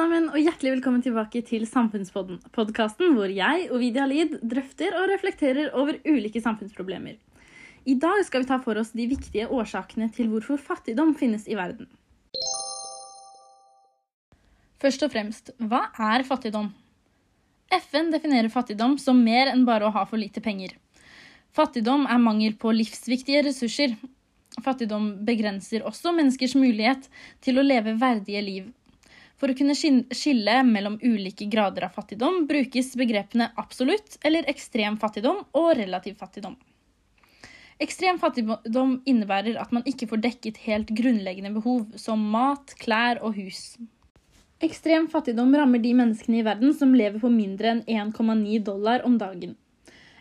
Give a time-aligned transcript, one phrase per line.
[0.00, 2.38] sammen, og hjertelig velkommen tilbake til Samfunnspodden.
[2.56, 7.18] Podkasten hvor jeg og Vidia Lid drøfter og reflekterer over ulike samfunnsproblemer.
[7.84, 11.58] I dag skal vi ta for oss de viktige årsakene til hvorfor fattigdom finnes i
[11.58, 11.90] verden.
[14.80, 15.82] Først og fremst, hva
[16.14, 16.72] er fattigdom?
[17.90, 20.78] FN definerer fattigdom som mer enn bare å ha for lite penger.
[21.52, 23.98] Fattigdom er mangel på livsviktige ressurser.
[24.64, 27.10] Fattigdom begrenser også menneskers mulighet
[27.44, 28.76] til å leve verdige liv
[29.40, 35.46] for å kunne skille mellom ulike grader av fattigdom brukes begrepene absolutt eller ekstrem fattigdom
[35.56, 36.58] og relativ fattigdom.
[37.80, 43.38] Ekstrem fattigdom innebærer at man ikke får dekket helt grunnleggende behov, som mat, klær og
[43.40, 43.78] hus.
[44.60, 49.16] Ekstrem fattigdom rammer de menneskene i verden som lever på mindre enn 1,9 dollar om
[49.16, 49.56] dagen.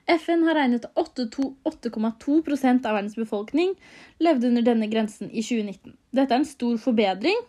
[0.10, 2.40] FN har regnet at 8,2
[2.88, 3.76] av verdens befolkning
[4.24, 5.92] levde under denne grensen i 2019.
[6.16, 7.44] Dette er en stor forbedring,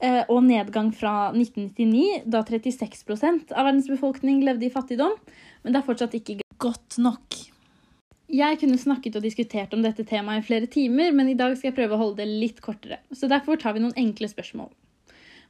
[0.00, 3.02] og nedgang fra 1999, da 36
[3.50, 5.16] av verdens befolkning levde i fattigdom.
[5.64, 7.38] Men det er fortsatt ikke godt nok.
[8.28, 11.70] Jeg kunne snakket og diskutert om dette temaet i flere timer, men i dag skal
[11.70, 13.00] jeg prøve å holde det litt kortere.
[13.10, 14.68] Så derfor tar vi noen enkle spørsmål.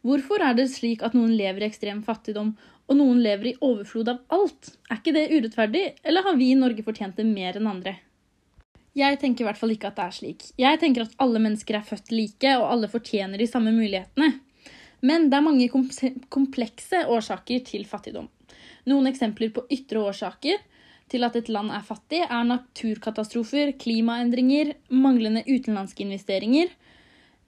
[0.06, 2.52] Hvorfor er det slik at noen lever i ekstrem fattigdom,
[2.88, 4.76] og noen lever i overflod av alt?
[4.88, 7.96] Er ikke det urettferdig, eller har vi i Norge fortjent det mer enn andre?
[8.98, 10.46] Jeg tenker i hvert fall ikke at det er slik.
[10.58, 14.32] Jeg tenker at alle mennesker er født like, og alle fortjener de samme mulighetene.
[15.06, 15.68] Men det er mange
[16.34, 18.26] komplekse årsaker til fattigdom.
[18.90, 20.58] Noen eksempler på ytre årsaker
[21.12, 26.72] til at et land er fattig, er naturkatastrofer, klimaendringer, manglende utenlandske investeringer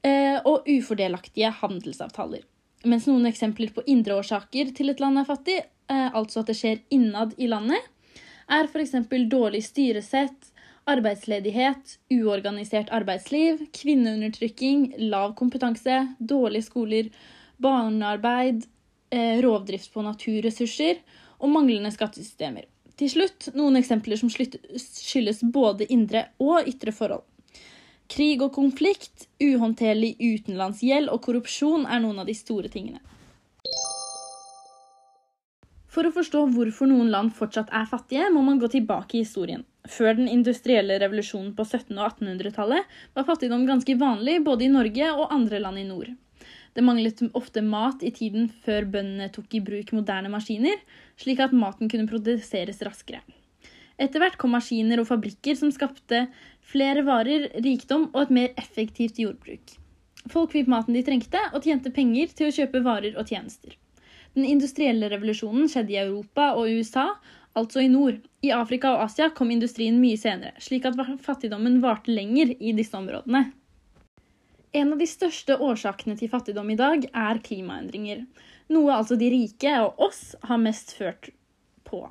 [0.07, 2.47] eh, og ufordelaktige handelsavtaler.
[2.89, 6.57] Mens noen eksempler på indre årsaker til et land er fattig, eh, altså at det
[6.61, 7.91] skjer innad i landet,
[8.51, 8.97] er f.eks.
[9.31, 10.50] dårlig styresett,
[10.91, 17.09] arbeidsledighet, uorganisert arbeidsliv, kvinneundertrykking, lav kompetanse, dårlige skoler,
[17.63, 18.67] barnearbeid,
[19.11, 21.01] eh, rovdrift på naturressurser
[21.41, 22.67] og manglende skattesystemer.
[23.01, 27.25] Til slutt noen eksempler som skyldes både indre og ytre forhold.
[28.11, 33.01] Krig og konflikt, uhåndterlig utenlandsgjeld og korrupsjon er noen av de store tingene.
[35.91, 39.65] For å forstå hvorfor noen land fortsatt er fattige, må man gå tilbake i historien.
[39.91, 45.09] Før den industrielle revolusjonen på 1700- og 1800-tallet var fattigdom ganske vanlig både i Norge
[45.17, 46.13] og andre land i nord.
[46.75, 50.79] Det manglet ofte mat i tiden før bøndene tok i bruk moderne maskiner,
[51.19, 53.25] slik at maten kunne produseres raskere.
[54.01, 56.23] Etter hvert kom maskiner og fabrikker som skapte
[56.71, 59.75] flere varer, rikdom og et mer effektivt jordbruk.
[60.31, 63.75] Folk fikk maten de trengte, og tjente penger til å kjøpe varer og tjenester.
[64.37, 67.09] Den industrielle revolusjonen skjedde i Europa og USA,
[67.59, 68.21] altså i nord.
[68.43, 72.97] I Afrika og Asia kom industrien mye senere, slik at fattigdommen varte lenger i disse
[72.97, 73.51] områdene.
[74.73, 78.23] En av de største årsakene til fattigdom i dag er klimaendringer,
[78.71, 81.33] noe altså de rike og oss har mest ført
[81.89, 82.05] på.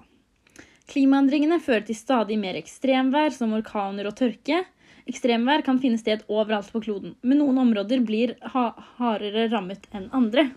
[0.90, 4.64] Klimaendringene fører til stadig mer ekstremvær, som orkaner og tørke.
[5.10, 10.50] Ekstremvær kan finne sted overalt på kloden, men noen områder blir hardere rammet enn andre.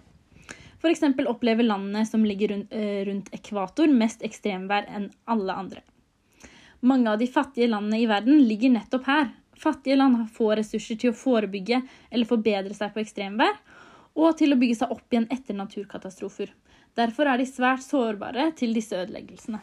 [0.82, 1.02] F.eks.
[1.28, 5.82] opplever landene som ligger rundt, eh, rundt ekvator, mest ekstremvær enn alle andre.
[6.80, 9.28] Mange av de fattige landene i verden ligger nettopp her.
[9.54, 11.78] Fattige land har få ressurser til å forebygge
[12.10, 13.60] eller forbedre seg på ekstremvær,
[14.18, 16.50] og til å bygge seg opp igjen etter naturkatastrofer.
[16.98, 19.62] Derfor er de svært sårbare til disse ødeleggelsene.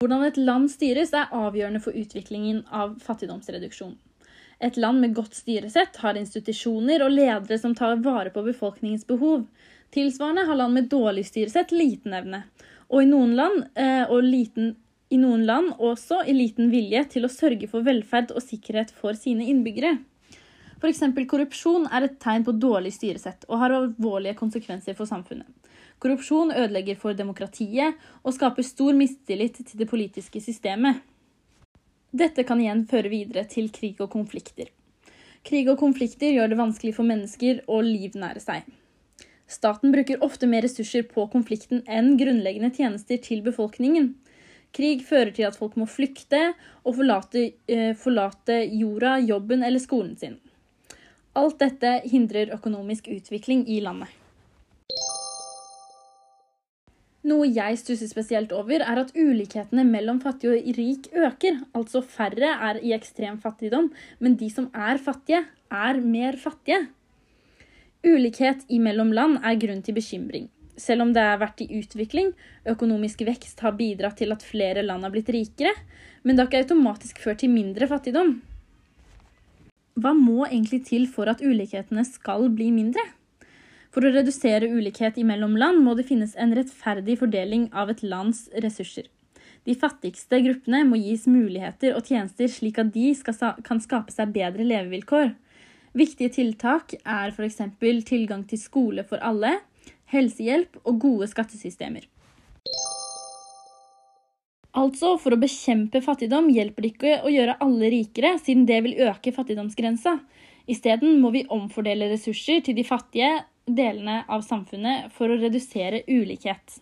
[0.00, 3.94] Hvordan et land styres, er avgjørende for utviklingen av fattigdomsreduksjon.
[4.58, 9.44] Et land med godt styresett har institusjoner og ledere som tar vare på befolkningens behov.
[9.92, 12.42] Tilsvarende har land med dårlig styresett liten evne,
[12.88, 14.74] og i noen land, eh, og liten,
[15.12, 19.18] i noen land også i liten vilje til å sørge for velferd og sikkerhet for
[19.18, 19.98] sine innbyggere.
[20.76, 21.04] F.eks.
[21.28, 25.48] korrupsjon er et tegn på dårlig styresett og har alvorlige konsekvenser for samfunnet.
[26.02, 31.00] Korrupsjon ødelegger for demokratiet og skaper stor mistillit til det politiske systemet.
[32.16, 34.70] Dette kan igjen føre videre til krig og konflikter.
[35.44, 38.64] Krig og konflikter gjør det vanskelig for mennesker å livnære seg.
[39.46, 44.14] Staten bruker ofte mer ressurser på konflikten enn grunnleggende tjenester til befolkningen.
[44.74, 46.40] Krig fører til at folk må flykte
[46.82, 50.38] og forlate, eh, forlate jorda, jobben eller skolen sin.
[51.36, 54.08] Alt dette hindrer økonomisk utvikling i landet.
[57.26, 61.58] Noe jeg stusser spesielt over, er at ulikhetene mellom fattig og rik øker.
[61.74, 63.88] Altså færre er i ekstrem fattigdom,
[64.22, 66.84] men de som er fattige, er mer fattige.
[68.06, 70.46] Ulikhet imellom land er grunn til bekymring.
[70.78, 72.30] Selv om det har vært i utvikling,
[72.68, 75.72] økonomisk vekst har bidratt til at flere land har blitt rikere,
[76.22, 78.36] men det har ikke automatisk ført til mindre fattigdom.
[79.96, 83.02] Hva må egentlig til for at ulikhetene skal bli mindre?
[83.96, 88.42] For å redusere ulikhet imellom land må det finnes en rettferdig fordeling av et lands
[88.60, 89.06] ressurser.
[89.64, 94.34] De fattigste gruppene må gis muligheter og tjenester slik at de skal, kan skape seg
[94.36, 95.32] bedre levevilkår.
[95.96, 97.56] Viktige tiltak er f.eks.
[98.04, 99.54] tilgang til skole for alle,
[100.12, 102.04] helsehjelp og gode skattesystemer.
[104.76, 109.06] Altså, for å bekjempe fattigdom hjelper det ikke å gjøre alle rikere, siden det vil
[109.08, 110.18] øke fattigdomsgrensa.
[110.68, 116.78] Isteden må vi omfordele ressurser til de fattige delene av samfunnet for å redusere ulikhet.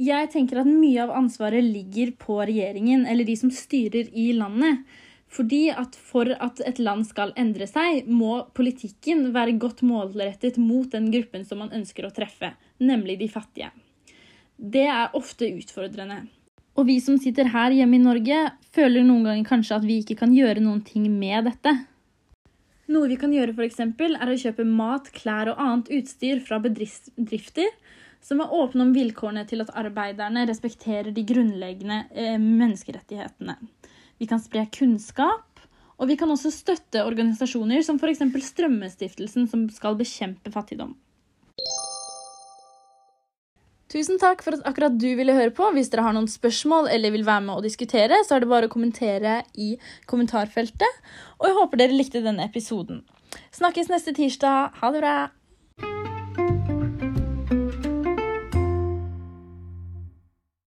[0.00, 4.82] Jeg tenker at mye av ansvaret ligger på regjeringen, eller de som styrer i landet.
[5.32, 10.90] Fordi at for at et land skal endre seg, må politikken være godt målrettet mot
[10.92, 13.70] den gruppen som man ønsker å treffe, nemlig de fattige.
[14.56, 16.26] Det er ofte utfordrende.
[16.76, 20.18] Og vi som sitter her hjemme i Norge, føler noen ganger kanskje at vi ikke
[20.20, 21.74] kan gjøre noen ting med dette.
[22.90, 27.70] Noe vi kan gjøre, f.eks., er å kjøpe mat, klær og annet utstyr fra bedrifter
[28.22, 33.56] som er åpne om vilkårene til at arbeiderne respekterer de grunnleggende eh, menneskerettighetene.
[34.22, 35.62] Vi kan spre kunnskap,
[35.98, 38.22] og vi kan også støtte organisasjoner som f.eks.
[38.46, 40.94] Strømmestiftelsen, som skal bekjempe fattigdom.
[43.92, 45.66] Tusen takk for at akkurat du ville høre på.
[45.76, 48.70] Hvis dere har noen spørsmål eller vil være med og diskutere, så er det bare
[48.70, 49.74] å kommentere i
[50.08, 51.02] kommentarfeltet.
[51.42, 53.04] Og jeg håper dere likte denne episoden.
[53.52, 54.80] Snakkes neste tirsdag.
[54.80, 55.16] Ha det bra!